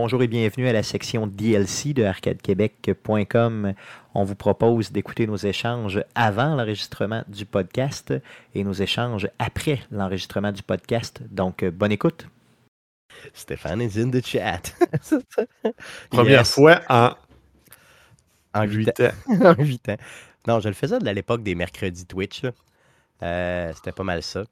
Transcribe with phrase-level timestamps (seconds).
[0.00, 3.74] bonjour et bienvenue à la section DLC de arcadequebec.com.
[4.14, 8.14] On vous propose d'écouter nos échanges avant l'enregistrement du podcast
[8.54, 11.20] et nos échanges après l'enregistrement du podcast.
[11.32, 12.28] Donc, euh, bonne écoute.
[13.34, 14.72] Stéphane is in the chat.
[16.10, 16.52] Première Yes.
[16.54, 17.10] fois en
[18.54, 19.10] En 8 8 ans.
[19.58, 19.96] En 8 ans.
[20.46, 22.42] Non, je le faisais de l'époque des mercredis Twitch.
[23.24, 24.44] Euh, C'était pas mal ça.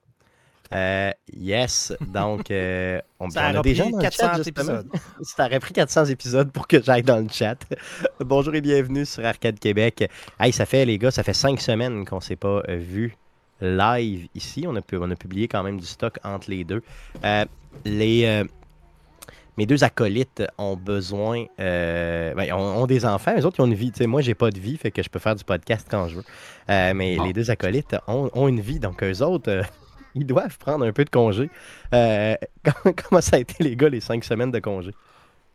[0.75, 4.63] Euh, yes, donc euh, on, Ça on a le 400 chat, justement.
[4.81, 4.89] épisodes.
[5.23, 7.57] Ça aurait pris 400 épisodes pour que j'aille dans le chat.
[8.21, 10.11] Bonjour et bienvenue sur Arcade Québec.
[10.41, 13.17] Hey, ça fait, les gars, ça fait cinq semaines qu'on s'est pas euh, vu
[13.61, 14.65] live ici.
[14.69, 16.83] On a, pu- on a publié quand même du stock entre les deux.
[17.25, 17.45] Euh,
[17.85, 18.45] les, euh,
[19.57, 23.35] mes deux acolytes ont besoin, euh, ben, ont, ont des enfants.
[23.37, 23.93] Les autres, ils ont une vie.
[23.93, 26.09] Tu sais, moi, j'ai pas de vie, fait que je peux faire du podcast quand
[26.09, 26.25] je veux.
[26.71, 27.25] Euh, mais Bon.
[27.25, 29.63] les deux acolytes ont, ont une vie, donc eux autres, euh,
[30.17, 31.49] ils doivent prendre un peu de congé.
[31.95, 32.35] Euh,
[33.09, 34.91] comment, ça a été, les gars, les cinq semaines de congé?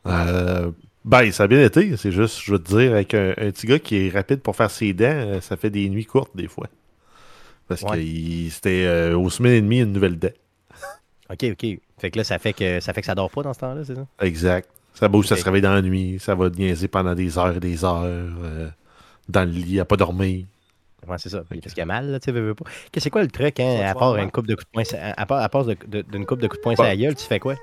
[0.06, 0.72] Euh,
[1.04, 1.98] ben, ça a bien été.
[1.98, 4.56] C'est juste, je veux te dire, avec un, un petit gars qui est rapide pour
[4.56, 6.68] faire ses dents, euh, ça fait des nuits courtes des fois.
[7.68, 7.98] Parce Ouais.
[8.04, 10.32] que c'était euh, aux semaines et demie une nouvelle dent.
[11.30, 11.80] OK, OK.
[12.00, 13.84] Fait que là, ça fait que ça fait que ça dort pas dans ce temps-là,
[13.86, 14.06] c'est ça?
[14.22, 14.70] Exact.
[14.94, 17.60] Ça bouge, ça se réveille dans la nuit, ça va niaiser pendant des heures et
[17.62, 18.04] des heures.
[18.04, 18.70] euh,
[19.30, 20.46] dans le lit, à pas dormir.
[21.08, 21.44] Ouais, c'est ça.
[21.50, 22.66] Qu'est-ce qu'il y a mal, là, tu veux, veux pas.
[22.92, 25.26] Que- C'est quoi le truc, hein, à part une coupe de coups de poing, à
[25.26, 27.26] part, à part de- de- d'une coupe de coups de poing sur la gueule, tu
[27.26, 27.56] fais quoi?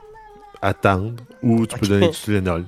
[0.61, 1.23] Attendre.
[1.43, 2.65] Ou tu peux donner du Tylenol.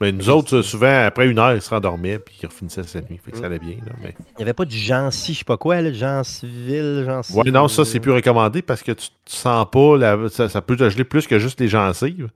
[0.00, 3.20] Mais nous autres, souvent, après une heure, ils se rendormaient puis ils refinissaient cette nuit.
[3.24, 3.76] Fait que ça allait bien.
[3.86, 4.14] Là, mais...
[4.18, 7.32] Il n'y avait pas du Jancy, je sais pas quoi, là, Janciville, Jancy.
[7.34, 10.60] Ouais, non, ça, c'est plus recommandé parce que tu, tu sens pas, la- ça, ça
[10.60, 12.28] peut te geler plus que juste les gencives.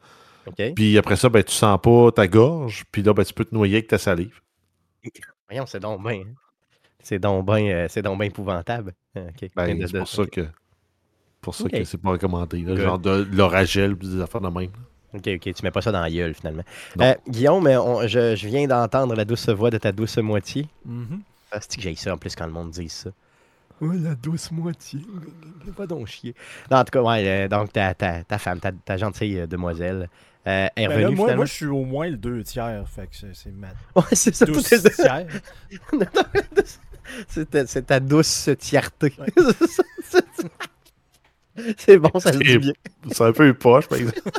[0.76, 2.84] Puis après ça, ben, tu sens pas ta gorge.
[2.92, 4.40] Puis là, ben, tu peux te noyer avec ta salive.
[5.48, 6.22] Voyons, c'est donc bien.
[7.08, 8.92] C'est donc bien euh, c'est donc bien épouvantable.
[9.14, 9.48] OK.
[9.54, 10.44] Ben, c'est pour ça que.
[11.40, 12.62] Pour ça que c'est pas recommandé.
[12.62, 14.70] là, genre de l'oragel puis des affaires de même.
[15.14, 16.64] OK, OK, tu mets pas ça dans la gueule, finalement.
[17.00, 20.66] Euh, Guillaume, on- je, je viens d'entendre la douce voix de ta douce moitié.
[20.84, 21.20] Mhm.
[21.52, 23.10] Ah, c'est que j'ai ça en plus quand le monde dit ça?
[23.80, 25.00] Ouais, la douce moitié.
[25.76, 26.34] Pas donc chier.
[26.72, 29.46] Non, en tout cas, ouais, euh, donc ta, ta, ta femme, ta, ta gentille euh,
[29.46, 30.08] demoiselle,
[30.48, 31.36] euh, est Ben revenue là, moi, finalement?
[31.36, 34.34] moi, je suis au moins le deux tiers, fait que c'est c'est ma Ouais, c'est
[34.34, 34.44] ça.
[34.46, 34.64] douce
[34.96, 35.26] tiers.
[37.28, 39.12] c'est ta, c'est ta douce tierté.
[39.18, 39.26] Ouais.
[41.78, 42.72] c'est bon, ça se dit C'est- bien.
[43.10, 44.20] C'est un peu poche, par exemple.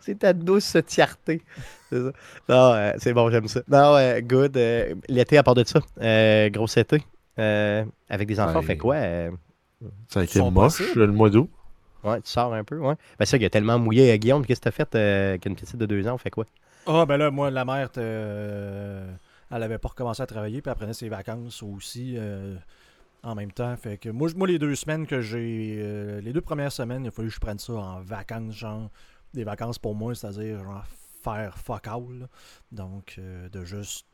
[0.00, 1.42] C'est ta douce tierté.
[1.90, 2.12] C'est ça.
[2.48, 3.60] Non, euh, c'est bon, j'aime ça.
[3.66, 4.56] Non, euh, good.
[4.56, 7.02] euh, L'été, à part de ça, euh, gros été.
[7.40, 8.64] euh, avec des enfants, Ouais.
[8.66, 8.94] fait quoi?
[8.94, 9.30] euh,
[10.08, 11.00] Ça a été sont moche possibles.
[11.06, 11.50] le mois d'août.
[12.04, 12.94] ouais, tu sors un peu, ouais.
[13.18, 14.12] Ben ça, il a tellement mouillé.
[14.12, 16.14] euh, Guillaume, qu'est-ce que t'as fait euh, avec une petite de deux ans?
[16.14, 16.44] On fait quoi?
[16.86, 19.10] Ah, ben là, moi, la mère, euh,
[19.50, 22.56] elle avait pas recommencé à travailler, puis elle prenait ses vacances aussi euh,
[23.22, 23.76] en même temps.
[23.76, 25.76] Fait que moi, moi les deux semaines que j'ai.
[25.78, 28.90] euh, les deux premières semaines, il a fallu que je prenne ça en vacances, genre.
[29.34, 30.84] Des vacances pour moi, c'est-à-dire, genre,
[31.22, 32.28] faire fuck all.
[32.72, 34.06] Donc, euh, de juste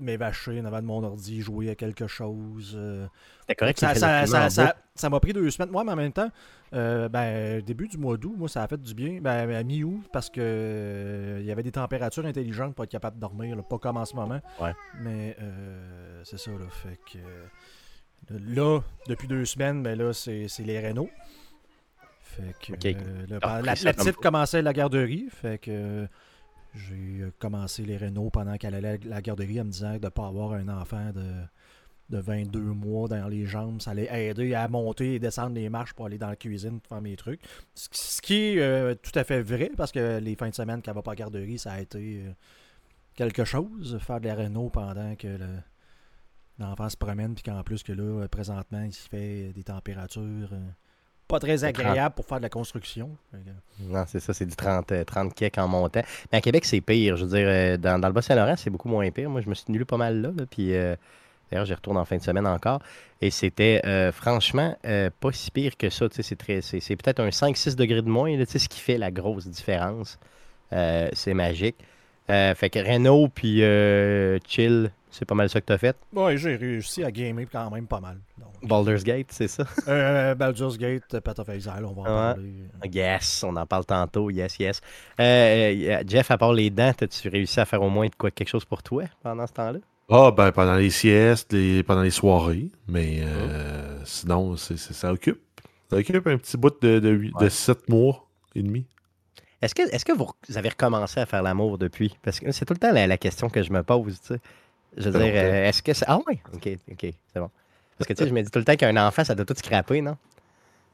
[0.00, 2.72] m'évacher en avant de mon ordi, jouer à quelque chose.
[2.76, 3.06] euh,
[3.42, 5.70] C'était correct ça, ça, ça, ça, m'a pris deux semaines.
[5.70, 6.30] Moi, mais en même temps,
[6.72, 9.20] euh, ben, début du mois d'août, moi, ça a fait du bien.
[9.20, 13.16] Ben, à mi-août, parce que euh, il y avait des températures intelligentes pour être capable
[13.16, 13.54] de dormir.
[13.56, 13.62] là.
[13.62, 14.40] Pas comme en ce moment.
[14.60, 14.72] Ouais.
[15.00, 16.66] Mais euh, c'est ça, là.
[16.70, 17.18] Fait que.
[18.30, 21.10] Là, depuis deux semaines, ben là, c'est les Renault.
[22.20, 22.72] Fait que.
[23.30, 25.28] Là, Ah, la, la petite commençait la garderie.
[25.30, 26.08] Fait que.
[26.74, 30.04] J'ai euh, commencé les Renault pendant qu'elle allait à la garderie en me disant de
[30.04, 31.32] ne pas avoir un enfant de,
[32.10, 33.80] de 22 mois dans les jambes.
[33.80, 36.88] Ça allait aider à monter et descendre les marches pour aller dans la cuisine pour
[36.88, 37.40] faire mes trucs.
[37.74, 40.94] Ce qui- est euh, tout à fait vrai parce que les fins de semaine qu'elle
[40.94, 42.32] va pas à la garderie, ça a été euh,
[43.14, 43.98] quelque chose.
[44.00, 44.34] Faire de la
[44.70, 45.60] pendant que le-
[46.58, 50.50] l'enfant se promène puis qu'en plus que là, présentement, il se fait des températures
[51.28, 53.10] pas très agréables pour faire de la construction.
[53.80, 56.02] Non, c'est ça, c'est du 30, euh, 30 kek en montant.
[56.32, 57.16] Mais à Québec, c'est pire.
[57.16, 59.30] Je veux dire, euh, dans, dans le Bas-Saint-Laurent, c'est beaucoup moins pire.
[59.30, 60.30] Moi, je me suis tenu pas mal là.
[60.36, 60.94] là, puis euh,
[61.50, 62.80] d'ailleurs, j'y retourne en fin de semaine encore.
[63.20, 66.06] Et c'était euh, franchement euh, pas si pire que ça.
[66.10, 68.36] C'est très- c'est c'est peut-être un 5-6 degrés de moins.
[68.36, 70.18] là, ce qui fait la grosse différence.
[70.72, 71.76] Euh, c'est magique.
[72.30, 75.96] Euh, fait que Renault puis euh, Chill, c'est pas mal ça que t'as fait?
[76.12, 78.18] Ouais, j'ai réussi à gamer quand même pas mal.
[78.38, 79.64] Donc, Baldur's Gate, c'est ça?
[79.88, 82.34] euh, Baldur's Gate, Path of Exile, on va en Ouais.
[82.34, 82.52] parler.
[82.92, 84.30] Yes, on en parle tantôt.
[84.30, 84.80] Yes, yes.
[85.20, 88.30] Euh, euh, Jeff, à part les dents, as-tu réussi à faire au moins de quoi,
[88.30, 89.78] quelque chose pour toi pendant ce temps-là?
[90.10, 92.68] Ah, ben, pendant les siestes, les- pendant les soirées.
[92.88, 95.40] Mais euh, sinon, ça occupe.
[95.90, 97.50] Ça occupe un petit bout de, de, huit- de Ouais.
[97.50, 98.86] 7 mois et demi.
[99.62, 102.14] Est-ce que, est que vous, vous avez recommencé à faire l'amour depuis?
[102.22, 104.40] Parce que c'est tout le temps la, la question que je me pose, tu sais.
[104.96, 106.04] Je veux dire, euh, est-ce que c'est...
[106.08, 106.40] Ah ouais?
[106.52, 107.50] OK, OK, c'est bon.
[107.98, 109.54] Parce que, tu sais, je me dis tout le temps qu'un enfant, ça doit tout
[109.56, 110.16] scraper, non?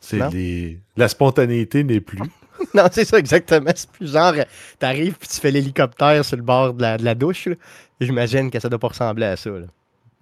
[0.00, 0.28] C'est Non?
[0.30, 0.78] les...
[0.96, 2.18] La spontanéité n'est plus.
[2.74, 3.70] non, c'est ça, exactement.
[3.74, 4.44] C'est plus genre, euh,
[4.78, 7.46] t'arrives puis tu fais l'hélicoptère sur le bord de la, de la douche.
[7.46, 7.54] là.
[8.00, 9.50] J'imagine que ça doit pas ressembler à ça.
[9.50, 9.66] là.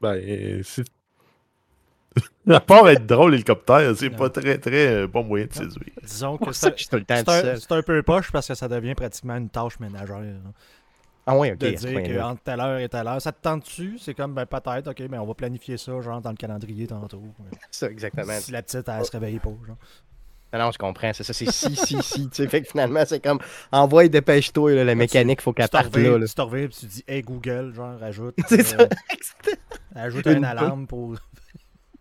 [0.00, 0.84] Ben, euh, c'est.
[2.50, 5.92] à part être drôle, l'hélicoptère, c'est pas très, très euh, bon moyen de séduire.
[6.02, 8.02] Disons que ça c'est que je suis tout le temps c'est tout un, un peu
[8.02, 10.18] poche parce que ça devient pratiquement une tâche ménagère.
[10.20, 10.32] là.
[11.30, 11.58] Ah ouais, ok.
[11.58, 14.46] de dire qu'entre telle heure et telle heure, ça te tente dessus, c'est comme ben
[14.46, 17.22] peut-être, ok, mais on va planifier ça, genre dans le calendrier tantôt.
[17.70, 18.32] Ça, exactement.
[18.40, 19.76] Si la petite, elle se réveille pas, genre.
[20.54, 21.12] Non, non, je comprends.
[21.12, 22.30] C'est ça, c'est si, si, si.
[22.30, 23.40] Tu sais, fait que finalement, c'est comme
[23.70, 26.18] envoie, dépêche-toi, là, la mécanique, faut qu'elle parte là.
[26.26, 28.86] tu te revives, puis tu dis, hey Google, genre, ajoute, C'est euh,
[29.44, 29.52] ça.
[29.96, 31.14] ajoute Une alarme pour.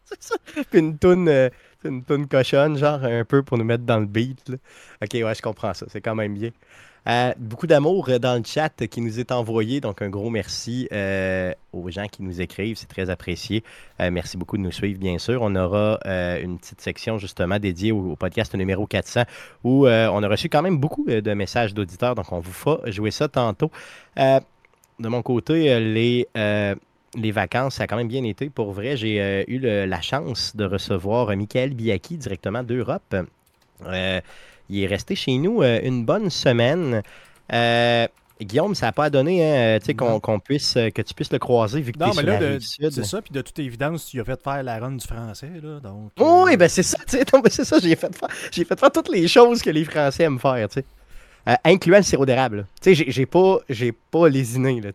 [0.71, 1.49] Puis une toune, euh,
[1.83, 4.47] une toune cochonne, genre un peu pour nous mettre dans le beat.
[4.47, 4.55] là.
[5.03, 5.85] Ok, ouais, je comprends ça.
[5.89, 6.51] C'est quand même bien.
[7.37, 9.79] Beaucoup d'amour euh, dans le chat qui nous est envoyé.
[9.79, 12.75] Donc, un gros merci euh, aux gens qui nous écrivent.
[12.75, 13.63] C'est très apprécié.
[14.01, 15.41] Euh, merci beaucoup de nous suivre, bien sûr.
[15.41, 19.23] On aura une petite section justement dédiée au, podcast numéro 400
[19.63, 22.15] où on a reçu quand même beaucoup de messages d'auditeurs.
[22.15, 23.71] Donc, on vous fera jouer ça tantôt.
[24.17, 28.49] De mon côté, les, les vacances, ça a quand même bien été.
[28.49, 33.15] Pour vrai, j'ai eu le- la chance de recevoir Michael Biaki directement d'Europe.
[34.69, 37.01] Il est resté chez nous euh, une bonne semaine.
[37.53, 38.07] Euh,
[38.39, 41.81] Guillaume, ça n'a pas donné hein, sais, qu'on puisse, euh, que tu puisses le croiser
[41.81, 44.41] vu que tu Non, mais là, c'est ça, puis de toute évidence, tu as fait
[44.41, 46.11] faire la run du français, là, donc...
[46.19, 48.91] Oui, euh, ben c'est ça, tu sais, non, c'est ça, j'ai fait faire, fait faire
[48.91, 50.85] toutes les choses que les Français aiment faire, tu sais.
[51.47, 52.57] Euh, incluant le sirop d'érable.
[52.57, 52.63] là.
[52.81, 53.59] Tu sais, j'ai- pas,
[54.11, 54.89] pas lésiné, là.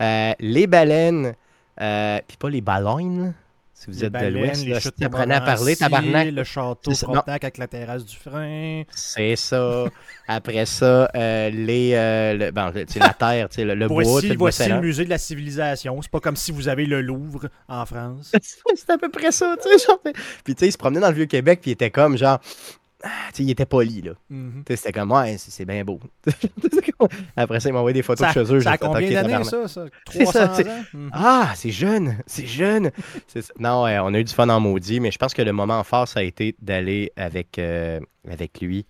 [0.00, 1.34] Euh, les baleines,
[1.80, 3.32] euh, puis pas les baleines, là,
[3.74, 6.30] si vous les êtes de l'Ouest, là, si t'apprenais à parler, tabarnak.
[6.30, 6.94] Le château.
[6.94, 8.82] Frontenac avec la terrasse du frein.
[8.90, 9.84] C'est ça.
[10.28, 14.80] Après ça, euh, les, euh, le- bon, la terre, le, le Voici, bois voici le
[14.80, 16.00] musée de la civilisation.
[16.00, 18.32] C'est pas comme si vous avez le Louvre en France.
[18.76, 19.84] C'est à peu près ça, tu sais.
[19.86, 20.00] genre.
[20.44, 22.38] Puis tu sais, il se promenait dans le Vieux-Québec, puis il était comme genre.
[23.02, 24.12] Ah, il était poli, là.
[24.68, 26.00] Sais, C'était comme, ouais, c'est bien beau.
[27.36, 28.60] Après ça, il m'a envoyé des photos Ça, de chez eux.
[28.60, 29.86] ça a combien d'années, ça, ça?
[30.10, 30.70] C'est 300 ça, tu sais.
[30.70, 30.82] ans?
[30.94, 31.10] Mhm.
[31.12, 32.90] Ah, c'est jeune, c'est jeune.
[33.58, 35.82] Non, ouais, on a eu du fun en maudit, mais je pense que le moment
[35.84, 37.98] fort, ça a été d'aller avec, euh,
[38.30, 38.86] avec lui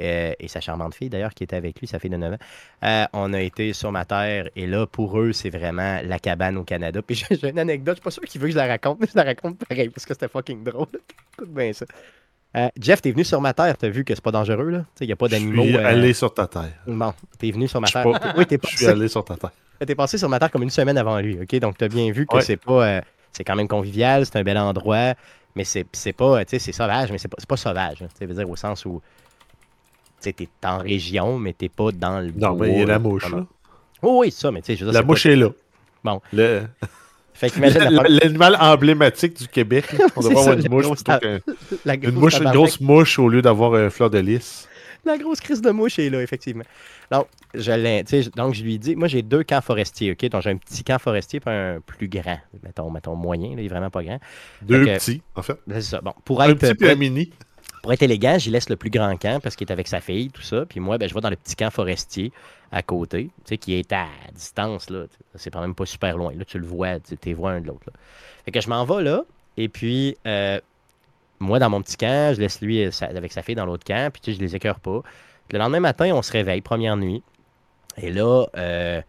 [0.00, 2.38] euh, et sa charmante fille, d'ailleurs, qui était avec lui, sa fille de 9 ans.
[2.84, 6.56] Euh, on a été sur ma terre et là, pour eux, c'est vraiment la cabane
[6.56, 7.00] au Canada.
[7.02, 9.00] Puis j'ai j'ai une anecdote, je suis pas sûr qu'il veut que je la raconte,
[9.00, 10.88] mais je la raconte pareil parce que c'était fucking drôle.
[11.34, 11.86] Écoute bien ça.
[12.56, 14.84] Euh, Jeff, t'es venu sur ma terre, t'as vu que c'est pas dangereux, là?
[15.00, 15.64] Il n'y a pas Je d'animaux.
[15.64, 16.70] suis euh, allé sur ta terre.
[16.86, 18.04] Bon, t'es venu sur ma Je terre.
[18.04, 19.50] pas- Oui, t'es Je suis passé, allé sur ta terre.
[19.84, 21.56] t'es passé sur ma terre comme une semaine avant lui, ok?
[21.58, 22.42] Donc t'as bien vu que Ouais.
[22.42, 22.86] c'est pas.
[22.86, 23.00] euh,
[23.32, 25.14] c'est quand même convivial, c'est un bel endroit,
[25.56, 26.44] mais c'est c'est pas.
[26.44, 28.02] Tu sais, c'est sauvage, mais c'est pas, c'est pas sauvage.
[28.02, 28.06] hein.
[28.16, 29.02] Tu veut dire au sens où.
[30.22, 32.30] Tu sais, t'es en région, mais t'es pas dans le.
[32.36, 33.44] Non, mais il y a bois, la mouche, là.
[34.00, 35.00] Oh, oui, c'est ça, mais tu sais, je veux dire.
[35.00, 35.48] La mouche pas- est là.
[36.04, 36.20] Bon.
[36.32, 36.62] Le-
[37.34, 37.52] Fait
[38.08, 39.92] L'animal emblématique du Québec.
[39.92, 40.06] là.
[40.16, 41.20] On devrait avoir une mouche grosse ta-
[41.84, 44.68] la Une grosse mouche, une grosse mouche au lieu d'avoir un fleur de lys.
[45.04, 46.64] La grosse crise de mouche est là, effectivement.
[47.12, 50.24] Donc, je donc, je lui dis, moi, j'ai deux camps forestiers, OK?
[50.30, 52.38] Donc, j'ai un petit camp forestier et un plus grand.
[52.62, 54.18] Mettons, mettons moyen, là, il est vraiment pas grand.
[54.62, 55.58] Deux que- petits, en fait.
[55.68, 56.00] C'est ça.
[56.00, 57.30] Bon, pour Un être, petit puis un mini.
[57.84, 60.30] Pour être élégant, j'y laisse le plus grand camp parce qu'il est avec sa fille,
[60.30, 60.64] tout ça.
[60.64, 62.32] Puis moi, ben, je vais dans le petit camp forestier
[62.72, 65.04] à côté, tu sais, qui est à distance, là.
[65.34, 66.32] C'est quand même pas super loin.
[66.34, 67.90] Là, tu le vois, tu les vois un de l'autre.
[68.46, 69.24] Fait que je m'en vais là,
[69.58, 70.58] et puis euh,
[71.40, 74.10] moi, dans mon petit camp, je laisse lui euh, avec sa fille dans l'autre camp,
[74.10, 75.02] puis tu sais, je les écœure pas.
[75.48, 77.22] Puis le lendemain matin, on se réveille, première nuit.
[77.98, 79.02] Et là, euh,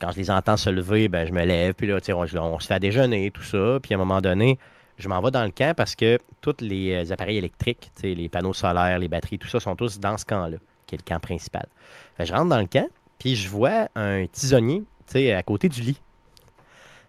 [0.00, 2.66] quand je les entends se lever, ben, je me lève, puis là, on, on se
[2.66, 3.78] fait à déjeuner, tout ça.
[3.80, 4.58] Puis à un moment donné,
[4.98, 8.52] je m'en vais dans le camp parce que tous les euh, appareils électriques, les panneaux
[8.52, 11.66] solaires, les batteries, tout ça, sont tous dans ce camp-là, qui est le camp principal.
[12.18, 14.84] Je rentre dans le camp, puis je vois un tisonnier,
[15.14, 16.00] à côté du lit.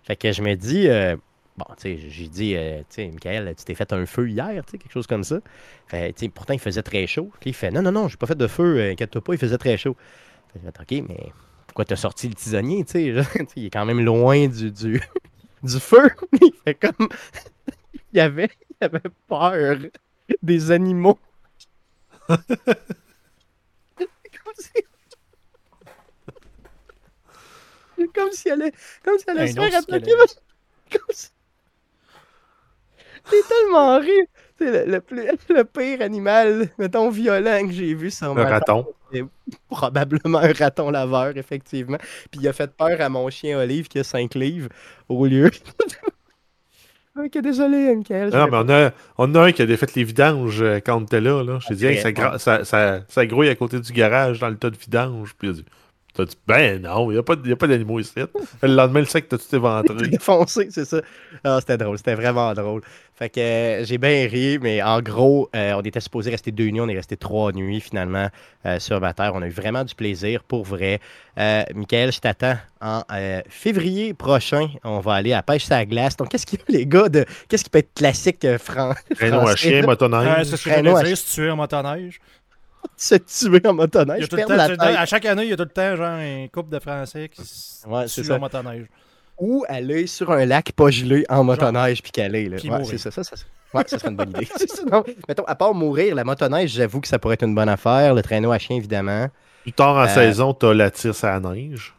[0.04, 1.16] Fait que je me dis, euh,
[1.58, 4.72] bon, tu sais, j'ai dit, euh, tu Michael, tu t'es fait un feu hier, tu
[4.72, 5.40] sais, quelque chose comme ça.
[5.88, 7.32] Fait, pourtant, il faisait très chaud.
[7.46, 9.78] Il fait, non, non, non, j'ai pas fait de feu, inquiète-toi pas, il faisait très
[9.78, 9.96] chaud.
[10.52, 11.32] Fait je ok, mais
[11.68, 13.00] pourquoi t'as sorti le tisonnier, tu
[13.56, 15.02] il est quand même loin du, du,
[15.64, 16.10] du feu.
[16.42, 17.10] il fait comme,
[18.14, 19.78] il avait, il avait peur
[20.42, 21.20] des animaux.
[22.30, 22.38] comme
[24.58, 24.72] si...
[28.14, 30.12] Comme si elle allait, comme si elle allait se faire attaquer.
[30.92, 31.30] Comme si-
[33.26, 34.26] C'est tellement rire.
[34.64, 38.86] C'est le, le plus- le pire animal, mettons, violent que j'ai vu sur Un raton.
[39.70, 41.98] probablement un raton laveur, effectivement.
[42.32, 44.70] Puis il a fait peur à mon chien Olive qui a 5 livres
[45.10, 45.52] au lieu.
[47.18, 48.30] ok, désolé, Michael.
[48.32, 51.04] Non, mais on a, on a un qui a défait les vidanges euh, quand on
[51.04, 51.44] était là.
[51.44, 51.60] là.
[51.70, 54.70] Je hey, ça, gra- ça, ça, ça grouille à côté du garage dans le tas
[54.70, 55.34] de vidange.
[55.38, 55.66] Puis il a dit,
[56.16, 58.14] T'as dit, ben non, il n'y a pas, y a pas d'animaux ici.
[58.62, 60.08] Le lendemain, le sac, t'as tout éventré.
[60.10, 61.02] défoncé, c'est ça.
[61.44, 62.82] Ah, c'était drôle, c'était vraiment drôle.
[63.16, 66.70] Fait que euh, j'ai bien ri, mais en gros, euh, on était supposé rester deux
[66.70, 68.28] nuits, on est resté trois nuits finalement
[68.68, 69.32] euh, sur ma terre.
[69.34, 71.00] On a eu vraiment du plaisir, pour vrai.
[71.40, 74.68] Euh, Michael, je t'attends en euh, février prochain.
[74.84, 76.16] On va aller à pêche sur la glace.
[76.16, 78.94] Donc, qu'est-ce qu'il y a, les gars, de qu'est-ce qui peut être classique euh, fran-
[79.16, 80.46] Traîneau à français, chien, motoneige.
[80.46, 82.20] C'est ce que j'allais à dire, si tu es en motoneige.
[82.98, 84.80] Se tuer en motoneige, perdre la tête.
[84.82, 87.42] à chaque année, il y a tout le temps genre un couple de Français qui
[87.44, 88.86] se Ouais, tuent en motoneige.
[89.40, 92.50] Ou aller sur un lac pas gelé en motoneige puis caler.
[92.50, 92.58] Là.
[92.58, 93.00] Puis Ouais, mourir.
[93.00, 94.48] c'est ça, ça, ça, ouais, ça serait une bonne idée.
[94.58, 95.04] C'est ça, non.
[95.28, 98.14] Mettons, à part mourir, la motoneige, j'avoue que ça pourrait être une bonne affaire.
[98.14, 99.28] Le traîneau à chien, évidemment.
[99.64, 101.96] Plus tard en Euh, saison, t'as la tire à la neige.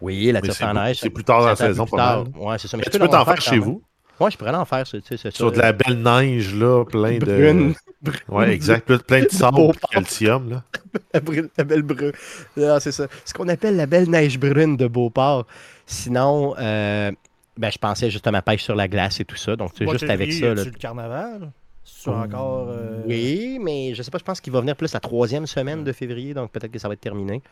[0.00, 0.42] Oui, la en
[0.74, 0.98] beau- neige.
[1.00, 2.24] c'est plus tard attend saison, plus pas tard.
[2.24, 2.32] mal.
[2.36, 2.76] Ouais, c'est ça.
[2.76, 3.60] Mais, Mais je tu peux t'en faire chez même.
[3.60, 3.82] vous.
[4.18, 5.30] Ouais, je pourrais l'en faire, c'est c'est ça.
[5.30, 7.24] Sur de la belle neige, là, plein de.
[7.24, 7.74] Brune.
[8.28, 8.86] Ouais, exact.
[9.06, 10.62] Plein- de sable et de calcium, là.
[11.12, 12.12] La, brune- la belle brune.
[12.56, 13.08] Non, c'est ça.
[13.24, 15.44] Ce qu'on appelle la belle neige brune de Beauport.
[15.86, 17.10] Sinon, euh,
[17.56, 19.56] ben, je pensais justement pêche sur la glace et tout ça.
[19.56, 20.54] Donc, c'est Moi, juste avec ça.
[20.54, 20.62] là.
[20.62, 21.50] Tu le carnaval?
[22.06, 22.68] Encore.
[22.70, 25.84] euh, Oui, mais je sais pas, je pense qu'il va venir plus la troisième semaine
[25.84, 27.42] de février, donc peut-être que ça va être terminé.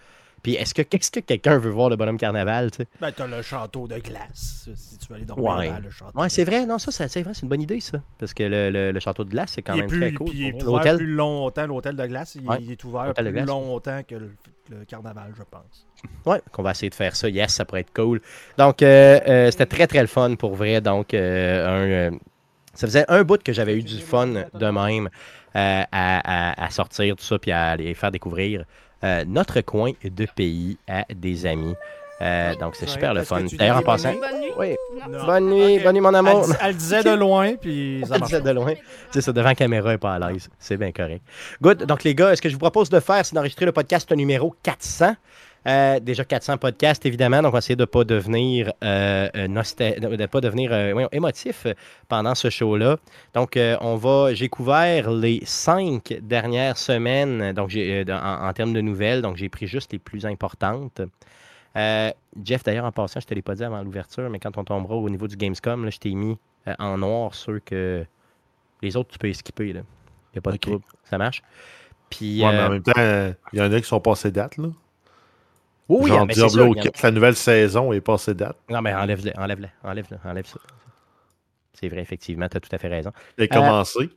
[0.42, 2.88] Puis est-ce que qu'est-ce que quelqu'un veut voir le bonhomme carnaval, tu sais?
[3.00, 5.68] Ben, t'as le château de glace, si tu veux aller dormir Ouais.
[5.70, 6.18] dans le château.
[6.20, 8.02] Ouais, c'est vrai, non, ça, c'est vrai, c'est une bonne idée, ça.
[8.18, 10.28] Parce que le, le- le château de glace, c'est quand il même plus, très cool.
[10.28, 13.32] puis il est ouvert plus longtemps, l'hôtel de glace, il, Ouais, il est ouvert plus
[13.44, 14.32] longtemps que le,
[14.70, 15.86] le carnaval, je pense.
[16.26, 17.28] ouais, qu'on va essayer de faire ça.
[17.30, 18.20] Yes, ça pourrait être cool.
[18.58, 20.82] Donc, euh, euh, c'était très, très le fun pour vrai.
[20.82, 22.18] Donc, euh, un,
[22.74, 25.08] ça faisait un bout que j'avais eu du fun de même
[25.56, 28.64] euh, à, à- à sortir tout ça puis à les faire découvrir
[29.04, 31.74] euh, notre coin de pays à des amis.
[32.22, 33.42] Euh, donc, c'est Ouais, super le fun.
[33.58, 34.12] D'ailleurs, en passant.
[34.14, 34.50] bonne nuit.
[34.56, 34.76] Oui.
[35.10, 35.26] Non.
[35.26, 36.46] Bonne nuit, bonne nuit, mon amour.
[36.62, 38.72] elle disait de loin, puis ça Elle disait de loin.
[39.10, 40.48] C'est ça, devant la caméra, elle est pas à l'aise.
[40.58, 41.22] C'est bien correct.
[41.60, 41.84] Good.
[41.86, 44.54] Donc, les gars, ce que je vous propose de faire, c'est d'enregistrer le podcast numéro
[44.62, 45.16] 400.
[45.66, 47.42] Euh, déjà 400 podcasts, évidemment.
[47.42, 51.66] Donc, on va essayer de ne pas devenir, euh, euh, de pas devenir voyons, émotif
[52.08, 52.98] pendant ce show-là.
[53.32, 54.34] Donc, on va.
[54.34, 59.22] J'ai couvert les cinq dernières semaines donc j'ai, en, en termes de nouvelles.
[59.22, 61.00] Donc, j'ai pris juste les plus importantes.
[61.74, 64.64] Jeff, d'ailleurs, en passant, je ne te l'ai pas dit avant l'ouverture, mais quand on
[64.64, 66.38] tombera au niveau du Gamescom, là, je t'ai mis
[66.78, 68.04] en noir ceux que.
[68.82, 69.68] Les autres, tu peux les skipper.
[69.68, 70.84] Il n'y a pas de trouble.
[71.04, 71.42] Ça marche.
[72.10, 72.44] Puis.
[72.44, 74.68] Ouais, mais en même temps, euh, il y en a qui sont passés date, là.
[75.88, 77.92] Oui, oui, Genre mais c'est Diablo sûr, il y en a- 4, la nouvelle saison
[77.92, 78.56] est passée date.
[78.70, 80.58] Non, mais enlève-le, enlève-le, enlève-le, enlève ça.
[81.74, 83.12] C'est vrai, effectivement, tu as tout à fait raison.
[83.38, 84.10] Il a commencé.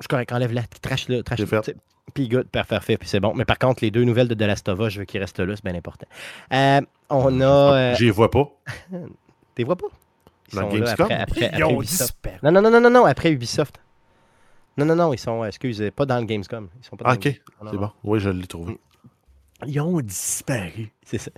[0.00, 1.46] C'est correct, enlève-la, trash-le, trash-le.
[1.64, 1.76] C'est.
[2.14, 3.32] Puis good, parfait, parfait, puis c'est bon.
[3.34, 5.38] Mais par contre, les deux nouvelles de The Last of Us, je veux qu'ils restent
[5.38, 6.06] là, c'est bien important.
[6.52, 7.44] Euh, on a...
[7.44, 8.50] euh, Je les vois pas.
[9.54, 9.86] T'es vois pas?
[10.52, 11.08] Ils Dans sont là Gamescom?
[11.12, 12.16] après, Ubisoft.
[12.42, 13.80] Non, non, non, non, non, non, après Ubisoft.
[14.76, 16.68] Non, non, non, ils sont, excusez, pas dans le Gamescom.
[16.80, 17.90] Ils sont pas dans Ah, le ok, c'est bon.
[18.02, 18.78] Oui, je l'ai trouvé.
[19.66, 20.90] Ils ont disparu.
[21.04, 21.30] C'est ça.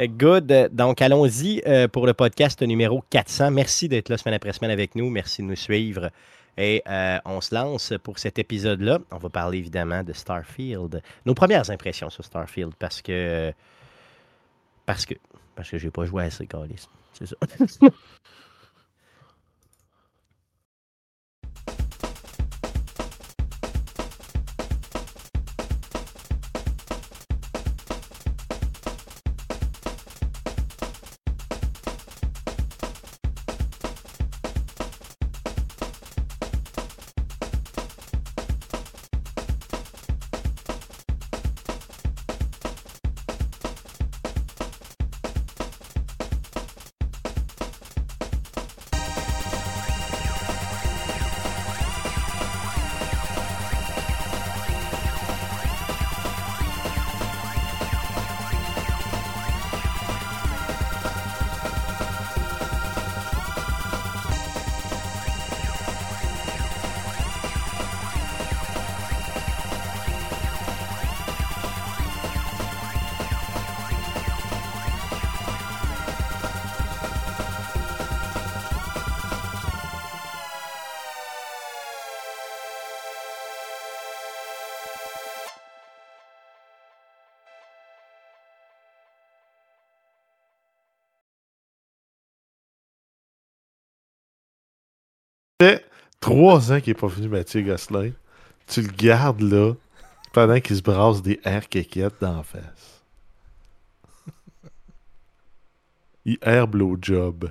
[0.00, 0.50] Euh, Good.
[0.52, 3.50] Euh, Donc, allons-y euh, pour le podcast numéro 400.
[3.50, 5.10] Merci d'être là semaine après semaine avec nous.
[5.10, 6.10] Merci de nous suivre.
[6.56, 8.98] Et euh, on se lance pour cet épisode-là.
[9.12, 11.02] On va parler évidemment de Starfield.
[11.24, 13.52] Nos premières impressions sur Starfield parce que.
[14.86, 15.14] Parce que.
[15.54, 16.88] Parce que j'ai pas joué assez, Calis.
[17.12, 17.36] C'est ça.
[96.28, 98.10] trois ans qu'il n'est pas venu Mathieu Gosselin.
[98.66, 99.72] Tu le gardes là
[100.32, 103.02] pendant qu'il se brasse des airs kékettes dans la face.
[106.26, 107.50] Il air blowjob.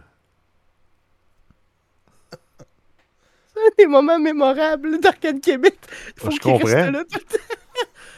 [3.77, 5.77] des moments mémorables d'Arcade Québec.
[6.15, 6.91] Faut je comprends.
[6.91, 7.43] là tout le temps.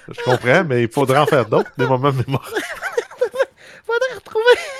[0.10, 2.56] Je comprends, mais il faudrait en faire d'autres, des moments mémorables.
[3.86, 4.79] Faudrait retrouver.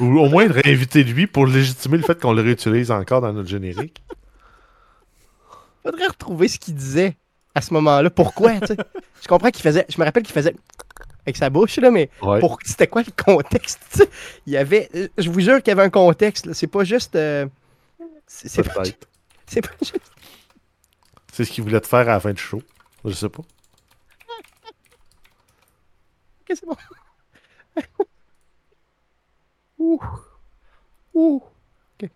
[0.00, 3.32] Ou au moins de réinviter lui pour légitimer le fait qu'on le réutilise encore dans
[3.32, 4.02] notre générique.
[5.82, 7.16] Faudrait retrouver ce qu'il disait
[7.54, 8.10] à ce moment-là.
[8.10, 8.76] Pourquoi, tu sais?
[9.22, 9.86] Je comprends qu'il faisait.
[9.88, 10.54] Je me rappelle qu'il faisait
[11.24, 12.40] avec sa bouche, là, mais Ouais.
[12.40, 13.80] pour c'était quoi le contexte?
[13.92, 14.10] tu sais?
[14.46, 14.88] Il y avait.
[15.18, 16.52] Je vous jure qu'il y avait un contexte.
[16.52, 17.16] C'est pas juste.
[17.16, 17.46] euh,
[18.26, 18.82] c'est pas,
[19.46, 19.98] c'est pas juste.
[21.32, 22.62] C'est ce qu'il voulait te faire à la fin du show.
[23.04, 23.42] Je sais pas.
[26.40, 26.76] Ok, c'est bon.
[29.88, 30.00] Ouh.
[31.14, 31.42] Ouh.
[31.94, 32.10] Ok.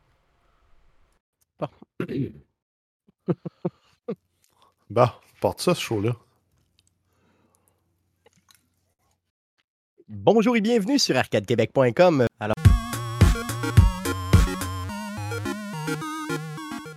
[1.59, 1.69] Bon.
[4.91, 6.13] Bah, porte ça, ce show-là.
[10.07, 12.27] Bonjour et bienvenue sur arcadequebec.com.
[12.39, 12.57] Alors,